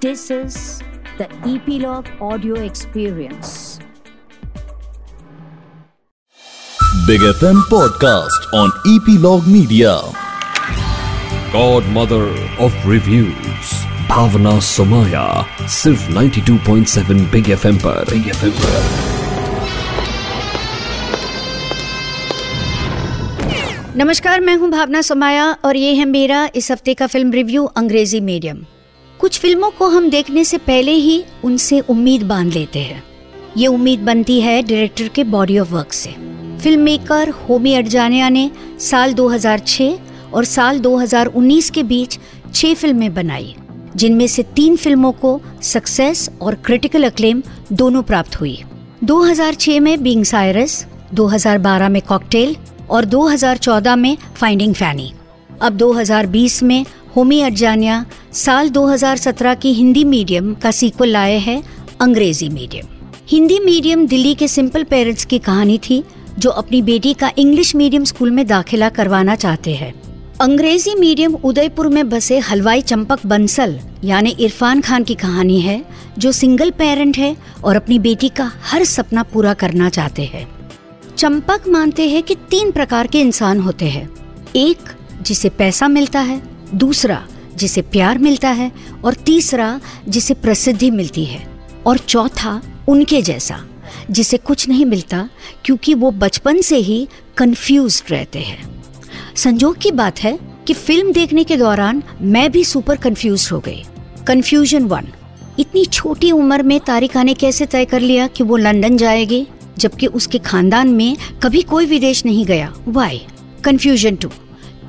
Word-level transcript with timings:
This 0.00 0.30
is 0.30 0.80
the 1.18 1.28
Epilogue 1.44 2.06
Audio 2.22 2.54
Experience. 2.54 3.78
Big 7.06 7.20
FM 7.20 7.60
podcast 7.68 8.48
on 8.54 8.72
Epilogue 8.86 9.46
Media. 9.46 10.00
Godmother 11.52 12.32
of 12.58 12.72
Reviews 12.86 13.74
Bhavna 14.08 14.58
Somaya 14.70 15.26
सिर्फ़ 15.76 16.08
92.7 16.12 17.22
big 17.32 17.50
FM 17.50 17.78
पर 17.84 18.04
big 18.12 18.28
FM 18.28 18.56
पर 18.62 18.82
नमस्कार 23.96 24.40
मैं 24.40 24.56
हूँ 24.56 24.70
भावना 24.70 25.02
सोमाया 25.12 25.52
और 25.64 25.76
ये 25.76 25.94
है 25.94 26.04
मेरा 26.18 26.48
इस 26.54 26.70
हफ़्ते 26.72 26.94
का 26.94 27.06
फ़िल्म 27.06 27.32
रिव्यू 27.32 27.64
अंग्रेज़ी 27.76 28.20
मीडियम 28.32 28.66
कुछ 29.20 29.38
फ़िल्मों 29.40 29.70
को 29.70 29.88
हम 29.88 30.08
देखने 30.10 30.44
से 30.44 30.58
पहले 30.58 30.92
ही 30.92 31.24
उनसे 31.44 31.80
उम्मीद 31.80 32.22
बाँध 32.22 32.52
लेते 32.52 32.78
हैं। 32.78 33.02
ये 33.56 33.66
उम्मीद 33.66 34.00
बनती 34.00 34.40
है 34.40 34.62
डायरेक्टर 34.62 35.08
के 35.08 35.24
बॉडी 35.24 35.58
ऑफ़ 35.58 35.72
वर्क 35.72 35.92
से। 35.92 36.10
फ़िल्म 36.62 36.80
मेकर 36.80 37.28
होमी 37.28 37.74
अडजानिया 37.74 38.28
ने 38.28 38.50
साल 38.80 39.12
2006 39.14 39.98
और 40.34 40.44
साल 40.44 40.78
2019 40.78 41.70
के 41.70 41.82
बीच 41.82 42.18
छह 42.54 42.74
फ़िल्में 42.74 43.14
बनाई, 43.14 43.54
जिनमें 43.96 44.26
से 44.26 44.42
तीन 44.42 44.76
फ़िल्मों 44.76 45.12
को 45.12 45.40
सक्सेस 45.62 46.28
और 46.40 46.54
क्रिटिकल 46.54 47.04
अक्लेम 47.04 47.42
दोनों 47.72 48.02
प्राप्त 48.02 48.40
हुई। 48.40 48.58
2006 49.04 49.80
में 49.80 50.02
बीइंग 50.02 50.24
साइरस 50.24 50.86
2012 51.14 51.88
में 51.88 52.02
कॉकटेल 52.02 52.56
और 52.90 53.04
2014 53.04 53.96
में 53.96 54.16
फाइंडिंग 54.36 54.74
फैनी। 54.74 55.12
अब 55.62 55.72
2020 55.72 56.62
में 56.62 56.84
होमी 57.16 57.40
अडजानिया 57.40 58.06
साल 58.32 58.68
2017 58.68 59.54
की 59.54 59.72
हिंदी 59.72 60.04
मीडियम 60.04 60.54
का 60.54 60.70
सीक्वल 60.70 61.08
लाए 61.08 61.38
हैं 61.38 61.62
अंग्रेज़ी 62.00 62.48
मीडियम। 62.48 62.86
हिंदी 63.28 63.58
मीडियम 63.58 64.06
दिल्ली 64.06 64.34
के 64.34 64.48
सिंपल 64.48 64.82
पेरेंट्स 64.82 65.24
की 65.24 65.38
कहानी 65.38 65.78
थी, 65.78 66.04
जो 66.38 66.50
अपनी 66.50 66.82
बेटी 66.82 67.14
का 67.14 67.32
इंग्लिश 67.38 67.76
मीडियम 67.76 68.04
स्कूल 68.04 68.30
में 68.30 68.46
दाखिला 68.46 68.88
करवाना 68.88 69.34
चाहते 69.34 69.74
हैं। 69.74 69.94
अंग्रेज़ी 70.40 70.94
मीडियम 70.94 71.34
उदयपुर 71.34 71.88
में 71.88 72.08
बसे 72.08 72.38
हलवाई 72.38 72.80
चंपक 72.80 73.26
बंसल, 73.26 73.80
यानी 74.04 74.30
इरफान 74.30 74.80
खान 74.80 75.04
की 75.04 75.14
कहानी 75.14 75.60
है, 75.60 75.84
जो 76.18 76.32
सिंगल 76.32 76.70
पेरेंट 76.70 77.18
है 77.18 77.36
और 77.64 77.76
अपनी 77.76 77.98
बेटी 77.98 78.28
का 78.28 78.52
हर 78.62 78.84
सपना 78.84 79.22
पूरा 79.22 79.54
करना 79.54 79.88
चाहते 79.88 80.24
हैं। 80.24 80.48
चंपक 81.16 81.60
मानते 81.68 82.08
हैं 82.08 82.22
कि 82.22 82.34
तीन 82.34 82.70
प्रकार 82.70 83.06
के 83.06 83.20
इंसान 83.20 83.60
होते 83.60 83.84
हैं। 83.84 84.10
एक, 84.56 84.78
जिसे 85.22 85.48
पैसा 85.48 85.88
मिलता 85.88 86.20
है 86.20 86.59
दूसरा, 86.74 87.26
जिसे 87.56 87.82
प्यार 87.82 88.18
मिलता 88.18 88.50
है, 88.50 88.72
और 89.04 89.14
तीसरा, 89.14 89.80
जिसे 90.08 90.34
प्रसिद्धि 90.34 90.90
मिलती 90.90 91.24
है। 91.24 91.50
और 91.86 91.98
चौथा, 91.98 92.62
उनके 92.88 93.22
जैसा, 93.22 93.64
जिसे 94.10 94.36
कुछ 94.36 94.68
नहीं 94.68 94.86
मिलता, 94.86 95.28
क्योंकि 95.64 95.94
वो 95.94 96.10
बचपन 96.10 96.60
से 96.60 96.76
ही 96.76 97.08
कंफ्यूज 97.36 98.02
रहते 98.10 98.38
हैं। 98.38 98.84
संजोग 99.36 99.78
की 99.78 99.90
बात 99.90 100.18
है 100.18 100.38
कि 100.66 100.72
फ़िल्म 100.72 101.12
देखने 101.12 101.44
के 101.44 101.56
दौरान 101.56 102.02
मैं 102.22 102.52
भी 102.52 102.64
सुपर 102.64 102.96
कंफ्यूज 102.96 103.48
हो 103.52 103.60
गई। 103.60 103.84
कंफ्यूजन 104.26 104.84
वन 104.84 105.08
इतनी 105.58 105.84
छोटी 105.84 106.30
उम्र 106.30 106.62
में 106.62 106.80
तारिका 106.80 107.22
ने 107.22 107.34
कैसे 107.34 107.66
तय 107.66 107.84
कर 107.84 108.00
लिया 108.00 108.26
कि 108.26 108.44
वो 108.44 108.56
लंदन 108.56 108.96
जाएगी, 108.96 109.46
जबकि 109.78 110.06
उसके 110.06 110.38
खानदान 110.38 110.88
में 110.88 111.16
कभी 111.42 111.62
कोई 111.62 111.86
विदेश 111.86 112.24
नहीं 112.24 112.46
गया? 112.46 112.74
वाई 112.88 113.26
कंफ्यूजन 113.64 114.16
टू 114.16 114.28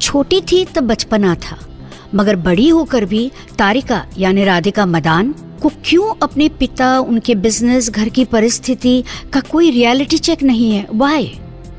छोटी 0.00 0.40
थी 0.40 0.64
तब 0.64 0.80
बचपना 0.80 1.34
था। 1.34 1.58
मगर 2.14 2.36
बड़ी 2.36 2.68
होकर 2.68 3.04
भी 3.04 3.30
तारिका, 3.58 4.04
यानी 4.18 4.44
राधिका 4.44 4.86
मदान, 4.86 5.34
को 5.62 5.68
क्यों 5.84 6.14
अपने 6.22 6.48
पिता, 6.48 6.98
उनके 6.98 7.34
बिज़नेस 7.34 7.90
घर 7.90 8.08
की 8.08 8.24
परिस्थिति 8.24 9.02
का 9.32 9.40
कोई 9.40 9.70
रियलिटी 9.70 10.18
चेक 10.18 10.42
नहीं 10.42 10.70
है? 10.72 10.86
वाई 10.92 11.32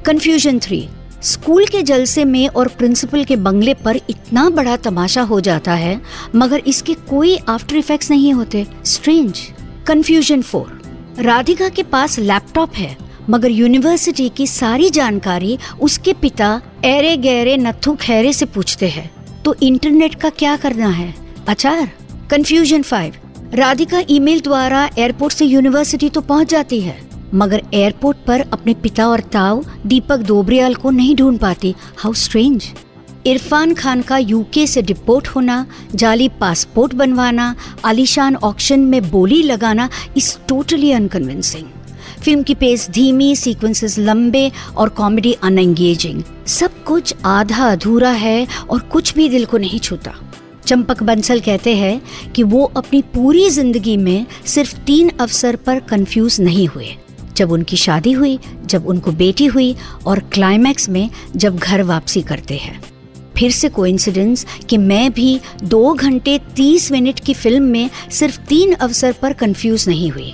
कंफ्यूजन 0.06 0.60
थ्री 0.60 0.88
स्कूल 1.24 1.66
के 1.66 1.82
जलसे 1.82 2.26
में 2.26 2.48
और 2.48 2.68
प्रिंसिपल 2.68 3.24
के 3.24 3.36
बंगले 3.38 3.74
पर 3.74 3.96
इतना 4.10 4.50
बड़ा 4.50 4.76
तमाशा 4.78 5.22
हो 5.22 5.40
जाता 5.42 5.74
है, 5.74 6.00
मगर 6.36 6.62
इसके 6.68 6.94
कोई 7.10 7.38
आफ्टर 7.50 7.76
इफेक्ट्स 7.76 8.12
नहीं 8.12 8.34
होते. 8.34 8.66
स्ट्रेंज 8.86 9.42
कंफ्यूजन 9.88 10.42
फोर 10.42 10.82
राधिका 11.20 11.70
के 11.70 11.84
पास 11.84 12.18
लैपटॉप 12.20 12.76
है, 12.76 12.96
मगर 13.30 13.52
यूनिवर्सिटी 13.52 14.30
की 14.30 14.48
सारी 14.48 14.90
जानकारी 14.90 15.58
उसके 15.82 16.14
पिता 16.14 16.62
एरे 16.86 17.16
गहरे 17.18 17.58
नथु 17.58 17.96
खैरे 17.96 18.34
से 18.34 18.46
पूछते 18.46 18.88
हैं। 18.90 19.10
तो 19.46 19.56
इंटरनेट 19.64 20.16
का 20.16 20.30
क्या 20.32 20.56
करना 20.58 20.88
है? 20.90 21.14
अचार? 21.50 21.90
कंफ्यूजन 22.30 22.82
फाइव 22.82 23.14
राधिका 23.54 24.02
ईमेल 24.10 24.42
द्वारा 24.42 24.90
एयरपोर्ट 24.98 25.34
से 25.34 25.46
यूनिवर्सिटी 25.46 26.10
तो 26.10 26.22
पहुँच 26.22 26.50
जाती 26.50 26.80
है, 26.82 26.98
मगर 27.34 27.62
एयरपोर्ट 27.74 28.18
पर 28.28 28.42
अपने 28.54 28.74
पिता 28.74 29.08
और 29.08 29.20
ताऊ 29.34 29.64
दीपक 29.86 30.20
दोबरियाल 30.28 30.76
को 30.76 30.92
नहीं 30.92 31.16
ढूंढ 31.16 31.40
पाती। 31.40 31.74
हाउ 31.98 32.14
स्ट्रेंज 32.16 32.72
इरफान 33.28 33.74
खान 33.74 34.02
का 34.02 34.18
यूके 34.18 34.66
से 34.68 34.82
डिपोर्ट 34.82 35.28
होना, 35.28 35.66
जाली 35.96 36.30
पासपोर्ट 36.40 36.94
बनवाना, 36.94 37.56
आलिशान 37.86 38.36
ऑक्शन 38.36 38.80
में 38.80 39.10
बोली 39.10 39.42
लगाना 39.44 39.90
इज़ 40.18 40.38
टोटली 40.48 40.92
अनकन्विंसिंग 40.92 41.68
फ़िल्म 42.24 42.44
की 42.44 42.54
पेस 42.54 42.90
धीमी 42.90 43.36
सीक्वेंसेस 43.36 43.98
लंबे 44.00 44.52
और 44.78 44.90
कॉमेडी 44.90 45.32
अनएंगेजिंग 45.34 46.22
सब 46.48 46.84
कुछ 46.84 47.14
आधा 47.26 47.72
अधूरा 47.72 48.10
है 48.10 48.48
और 48.70 48.80
कुछ 48.82 49.14
भी 49.16 49.28
दिल 49.30 49.46
को 49.46 49.58
नहीं 49.58 49.80
छूता। 49.80 50.14
चंपक 50.68 51.02
बंसल 51.04 51.40
कहते 51.40 51.76
हैं 51.76 52.02
कि 52.32 52.44
वो 52.44 52.64
अपनी 52.78 53.02
पूरी 53.14 53.50
ज़िंदगी 53.50 53.96
में 53.98 54.26
सिर्फ़ 54.46 54.76
तीन 54.78 55.10
अवसर 55.20 55.56
पर 55.56 55.80
कंफ्यूज 55.80 56.40
नहीं 56.42 56.68
हुए। 56.68 56.88
जब 57.38 57.52
उनकी 57.52 57.78
शादी 57.78 58.12
हुई, 58.12 58.38
जब 58.66 58.88
उनको 58.88 59.12
बेटी 59.12 59.46
हुई 59.46 59.76
और 60.08 60.20
क्लाइमैक्स 60.34 60.88
में 60.90 61.10
जब 61.36 61.58
घर 61.58 61.84
वापसी 61.84 62.22
करते 62.22 62.58
हैं। 62.58 62.80
फिर 63.38 63.52
से 63.52 63.70
कोइंसिडेंस 63.70 64.46
कि 64.70 64.78
मैं 64.78 65.12
भी 65.14 65.40
दो 65.64 65.94
घंटे 65.94 66.40
तीस 66.56 66.92
मिनट 66.92 67.20
की 67.20 67.34
फ़िल्म 67.34 67.64
में 67.64 67.90
सिर्फ़ 68.12 68.40
तीन 68.40 68.74
अवसर 68.74 69.12
पर 69.12 69.34
कंफ्यूज 69.34 69.88
नहीं 69.90 70.12
हुई। 70.12 70.34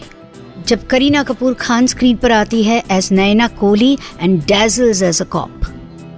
जब 0.67 0.85
करीना 0.87 1.21
कपूर 1.23 1.53
खान 1.53 1.85
स्क्रीन 1.87 2.15
पर 2.17 2.31
आती 2.31 2.61
है 2.63 2.81
as 2.91 3.07
Naina 3.11 3.47
Kohli 3.59 3.97
and 4.21 4.39
dazzles 4.43 5.01
as 5.01 5.21
a 5.21 5.25
cop 5.25 5.61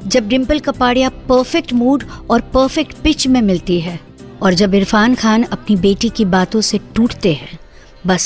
जब 0.05 0.27
डिम्पल 0.27 0.59
कपाड़िया 0.59 1.09
परफेक्ट 1.29 1.73
मूड 1.73 2.03
और 2.31 2.41
परफेक्ट 2.53 2.95
पिच 3.03 3.27
में 3.27 3.41
मिलती 3.41 3.79
है 3.79 3.99
और 4.41 4.53
जब 4.53 4.73
इरफान 4.75 5.15
खान 5.15 5.43
अपनी 5.43 5.75
बेटी 5.75 6.09
की 6.09 6.25
बातों 6.25 6.61
से 6.61 6.79
टूटते 6.95 7.33
हैं। 7.33 7.59
बस। 8.07 8.25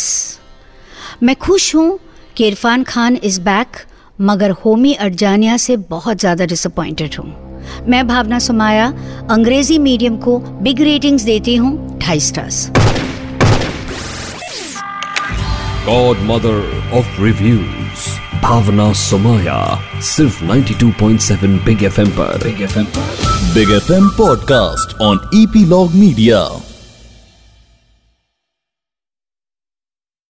मैं 1.24 1.36
खुश 1.36 1.76
हूँ 1.76 2.00
कि 2.38 2.48
इरफान 2.48 2.84
खान 2.84 3.18
इज़ 3.24 3.42
बैक 3.42 3.78
मगर 4.22 4.52
होमी 4.66 4.94
अडजानिया 4.94 5.58
से 5.58 5.78
बहुत 5.90 6.20
ज़्यादा 6.20 6.46
डिसअपॉइंटेड 6.46 7.16
हूँ। 7.20 7.86
मैं 7.88 8.08
भावना 8.08 8.40
सुमाया, 8.40 8.88
अंग्रेज़ी 9.32 9.78
मीडियम 9.80 10.18
को 10.18 10.38
बिग 10.40 10.82
रेटिंग्स 10.82 11.24
देती 11.24 11.56
हूँ, 11.56 12.00
ढाई 12.00 12.20
stars 12.20 12.68
Godmother 15.87 16.59
of 16.99 17.07
Reviews 17.27 18.07
Bhavna 18.43 18.93
Somaya 18.93 19.59
सिर्फ 20.03 20.43
92.7 20.43 21.65
बिग 21.65 21.83
एफएम 21.85 22.11
पर 22.19 22.45
बिग 22.45 22.63
एफएम 22.63 22.85
पर 22.97 23.29
Big 23.49 23.71
FM 23.71 24.09
podcast 24.17 24.99
on 25.01 25.19
Epilogue 25.35 25.95
Media. 25.95 26.43